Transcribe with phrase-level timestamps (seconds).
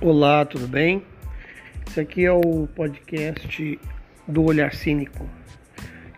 [0.00, 1.04] Olá, tudo bem?
[1.84, 3.80] Esse aqui é o podcast
[4.28, 5.28] do Olhar Cínico.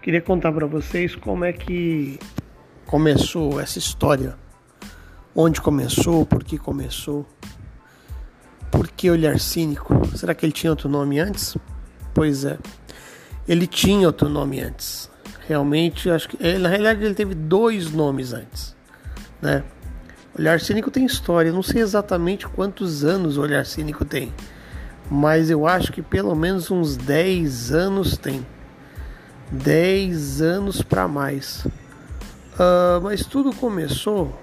[0.02, 2.18] Queria contar para vocês como é que
[2.84, 4.36] começou essa história.
[5.34, 7.24] Onde começou, por que começou.
[8.70, 10.06] Por que Olhar Cínico?
[10.14, 11.56] Será que ele tinha outro nome antes?
[12.12, 12.58] Pois é.
[13.48, 15.10] Ele tinha outro nome antes.
[15.48, 18.76] Realmente, acho que eh, na realidade ele teve dois nomes antes,
[19.40, 19.64] né?
[20.38, 24.32] Olhar Cínico tem história, não sei exatamente quantos anos o Olhar Cínico tem,
[25.10, 28.46] mas eu acho que pelo menos uns 10 anos tem.
[29.50, 31.64] 10 anos para mais.
[31.64, 34.38] Uh, mas tudo começou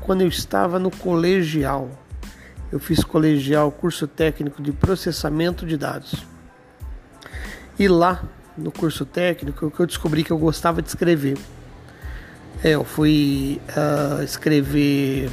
[0.00, 1.90] quando eu estava no colegial.
[2.70, 6.14] Eu fiz colegial, curso técnico de processamento de dados.
[7.76, 8.22] E lá
[8.56, 11.36] no curso técnico eu descobri que eu gostava de escrever.
[12.62, 15.30] É, eu fui uh, escrever,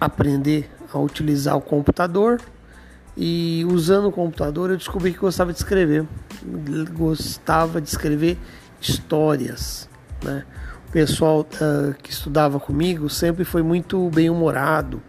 [0.00, 2.40] aprender a utilizar o computador
[3.16, 6.04] e usando o computador eu descobri que gostava de escrever.
[6.92, 8.36] Gostava de escrever
[8.80, 9.88] histórias,
[10.24, 10.44] né?
[10.88, 15.00] O pessoal uh, que estudava comigo sempre foi muito bem humorado.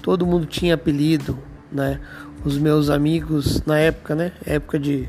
[0.00, 1.38] Todo mundo tinha apelido,
[1.70, 2.00] né?
[2.42, 4.32] Os meus amigos na época, né?
[4.46, 5.06] Época de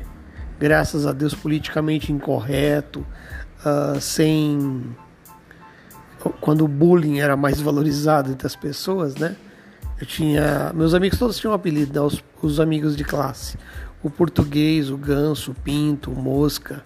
[0.58, 3.06] graças a Deus politicamente incorreto,
[3.64, 4.96] uh, sem
[6.40, 9.36] quando o bullying era mais valorizado entre as pessoas, né?
[10.00, 12.00] Eu tinha meus amigos todos tinham um apelido, né?
[12.00, 13.58] os, os amigos de classe,
[14.02, 16.84] o português, o ganso, o pinto, o mosca,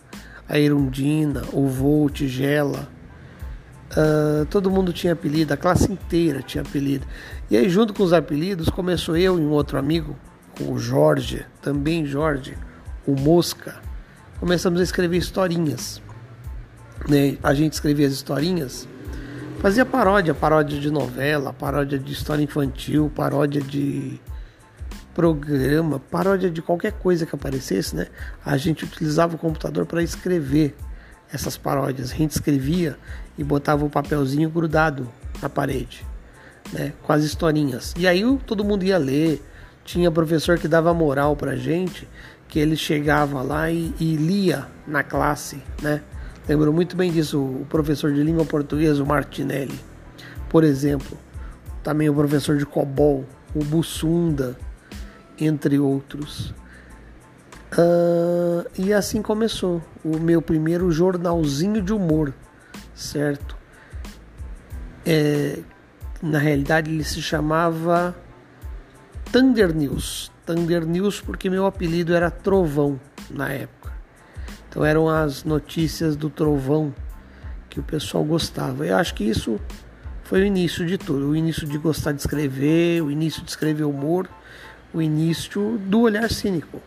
[0.49, 2.89] a erundina, o voo, tigela.
[3.93, 7.07] Uh, todo mundo tinha apelido, a classe inteira tinha apelido.
[7.51, 10.17] E aí, junto com os apelidos, começou eu e um outro amigo,
[10.61, 12.57] o Jorge, também Jorge,
[13.07, 13.75] o Mosca,
[14.41, 16.01] começamos a escrever historinhas
[17.09, 18.89] né, a gente escrevia as historinhas,
[19.61, 24.21] fazia paródia, paródia de novela, paródia de história infantil, paródia de
[25.15, 28.07] programa, paródia de qualquer coisa que aparecesse, né?
[28.45, 30.75] A gente utilizava o computador para escrever
[31.33, 32.13] essas paródias.
[32.13, 32.97] A gente escrevia
[33.37, 35.09] e botava o um papelzinho grudado
[35.41, 36.05] na parede,
[36.73, 36.93] né?
[37.03, 37.95] Com as historinhas.
[37.97, 39.43] E aí todo mundo ia ler.
[39.85, 42.09] Tinha professor que dava moral pra gente,
[42.49, 46.01] que ele chegava lá e, e lia na classe, né?
[46.49, 49.79] Lembro muito bem disso o professor de língua portuguesa, o Martinelli,
[50.49, 51.17] por exemplo.
[51.83, 54.57] Também o professor de COBOL, o Bussunda,
[55.39, 56.55] entre outros.
[57.73, 62.33] Uh, e assim começou o meu primeiro jornalzinho de humor,
[62.95, 63.57] certo?
[65.07, 65.59] É,
[66.23, 68.15] na realidade ele se chamava
[69.33, 70.31] Thunder News.
[70.45, 73.01] Thunder News porque meu apelido era Trovão
[73.31, 73.82] na época.
[74.73, 76.95] Então eram as notícias do trovão
[77.69, 78.87] que o pessoal gostava.
[78.87, 79.61] Eu acho que isso
[80.25, 83.85] foi o início de tudo, o início de gostar de escrever, o início de escrever
[83.85, 84.27] humor,
[84.95, 86.81] o início do olhar cínico.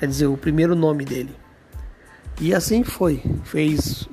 [0.00, 1.36] Quer dizer, o primeiro nome dele.
[2.40, 3.22] E assim foi.
[3.44, 4.08] Fez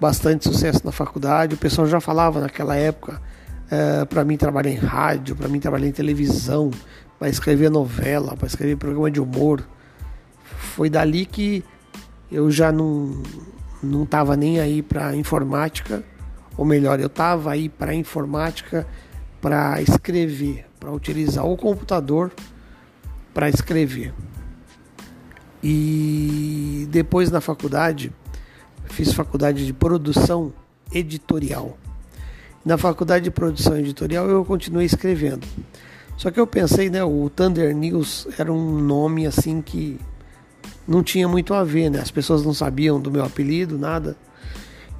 [0.00, 1.54] bastante sucesso na faculdade.
[1.54, 3.22] O pessoal já falava naquela época
[3.70, 6.72] é, para mim trabalhar em rádio, para mim trabalhar em televisão,
[7.16, 9.62] para escrever novela, para escrever programa de humor.
[10.74, 11.62] Foi dali que
[12.30, 13.22] eu já não
[13.82, 16.02] não estava nem aí para informática,
[16.56, 18.86] ou melhor, eu estava aí para informática
[19.40, 22.32] para escrever, para utilizar o computador
[23.32, 24.12] para escrever.
[25.62, 28.12] E depois na faculdade,
[28.86, 30.52] fiz faculdade de produção
[30.92, 31.78] editorial.
[32.64, 35.46] Na faculdade de produção editorial eu continuei escrevendo.
[36.16, 40.00] Só que eu pensei, né, o Thunder News era um nome assim que
[40.88, 42.00] não tinha muito a ver, né?
[42.00, 44.16] As pessoas não sabiam do meu apelido, nada.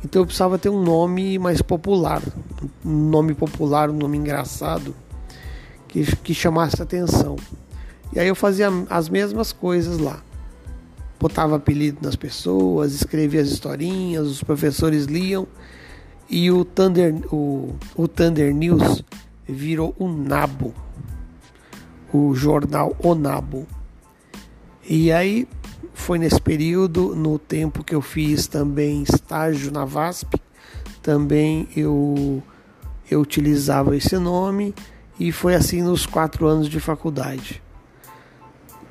[0.04, 2.22] Então eu precisava ter um nome mais popular,
[2.84, 4.94] um nome popular, um nome engraçado,
[5.88, 7.36] que, que chamasse atenção.
[8.12, 10.22] E aí eu fazia as mesmas coisas lá.
[11.18, 15.48] Botava apelido nas pessoas, escrevia as historinhas, os professores liam.
[16.30, 19.02] E o Thunder, o, o Thunder News
[19.48, 20.74] virou o Nabo,
[22.12, 23.66] o jornal O Nabo.
[24.88, 25.48] E aí
[25.98, 30.40] foi nesse período, no tempo que eu fiz também estágio na VASP,
[31.02, 32.42] também eu,
[33.10, 34.74] eu utilizava esse nome
[35.20, 37.62] e foi assim nos quatro anos de faculdade.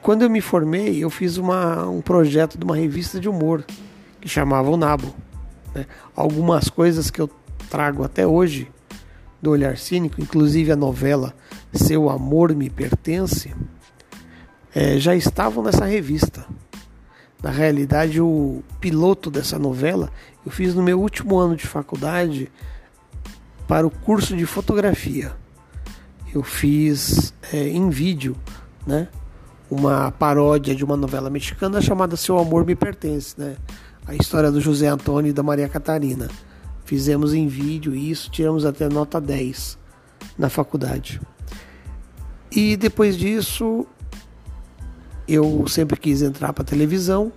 [0.01, 3.65] Quando eu me formei, eu fiz uma, um projeto de uma revista de humor
[4.21, 5.15] que chamava o Nabo.
[5.73, 5.87] Né?
[6.15, 7.29] Algumas coisas que eu
[7.69, 8.69] trago até hoje
[9.41, 11.33] do Olhar Cínico, inclusive a novela
[11.73, 13.55] Seu Amor Me Pertence,
[14.75, 16.45] é, já estavam nessa revista.
[17.41, 20.11] Na realidade, o piloto dessa novela
[20.45, 22.49] eu fiz no meu último ano de faculdade
[23.67, 25.33] para o curso de fotografia.
[26.33, 28.35] eu fiz é, em vídeo,
[28.85, 29.09] né?
[29.69, 33.57] Uma paródia de uma novela mexicana chamada Seu Amor Me Pertence, né?
[34.05, 36.29] A história do José Antônio e da Maria Catarina.
[36.85, 39.77] Fizemos em vídeo isso, tiramos até nota 10
[40.37, 41.19] na faculdade.
[42.49, 43.85] E depois disso,
[45.27, 47.31] eu sempre quis entrar para televisão,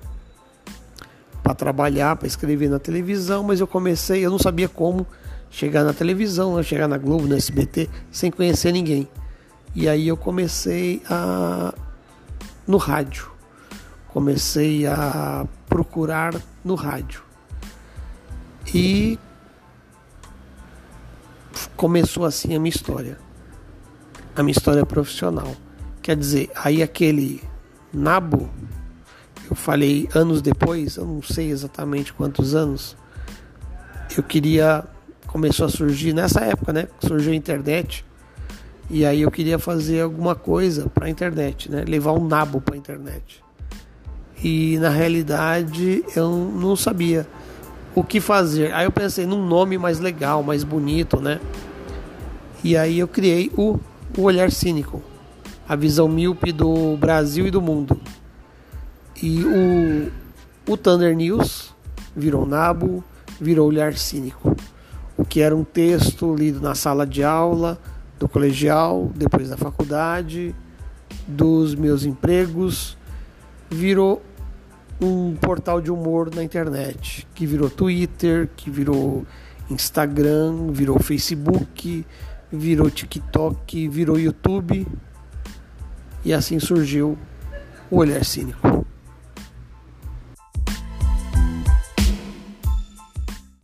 [1.42, 5.06] para trabalhar, para escrever na televisão, mas eu comecei, eu não sabia como
[5.50, 9.08] chegar na televisão, né, chegar na Globo, no SBT, sem conhecer ninguém.
[9.74, 11.74] E aí eu comecei a
[12.66, 13.30] no rádio.
[14.08, 16.34] Comecei a procurar
[16.64, 17.22] no rádio.
[18.72, 19.18] E
[21.76, 23.18] começou assim a minha história.
[24.36, 25.54] A minha história profissional.
[26.02, 27.42] Quer dizer, aí aquele
[27.92, 28.48] nabo,
[29.48, 32.96] eu falei anos depois, eu não sei exatamente quantos anos,
[34.16, 34.84] eu queria
[35.30, 36.88] começou a surgir nessa época, né?
[36.98, 38.04] Surgiu a internet.
[38.90, 41.84] E aí eu queria fazer alguma coisa para a internet, né?
[41.86, 43.42] Levar um nabo para a internet.
[44.42, 47.26] E na realidade eu não sabia
[47.94, 48.72] o que fazer.
[48.72, 51.40] Aí eu pensei num nome mais legal, mais bonito, né?
[52.64, 53.78] E aí eu criei o,
[54.18, 55.00] o Olhar Cínico,
[55.70, 57.96] a visão míope do Brasil e do mundo.
[59.22, 61.72] E o, o Thunder News
[62.16, 63.04] virou nabo,
[63.40, 64.56] virou Olhar Cínico
[65.16, 67.78] o que era um texto lido na sala de aula,
[68.18, 70.54] do colegial, depois da faculdade,
[71.28, 72.96] dos meus empregos,
[73.68, 74.22] virou
[74.98, 79.26] um portal de humor na internet, que virou Twitter, que virou
[79.70, 82.06] Instagram, virou Facebook,
[82.50, 84.88] virou TikTok, virou YouTube.
[86.24, 87.18] E assim surgiu
[87.90, 88.69] o Olhar Cínico.